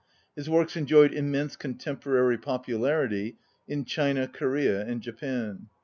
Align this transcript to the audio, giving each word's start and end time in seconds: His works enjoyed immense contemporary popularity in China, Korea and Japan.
His 0.35 0.49
works 0.49 0.75
enjoyed 0.75 1.13
immense 1.13 1.55
contemporary 1.55 2.39
popularity 2.39 3.37
in 3.67 3.85
China, 3.85 4.27
Korea 4.27 4.81
and 4.83 4.99
Japan. 4.99 5.67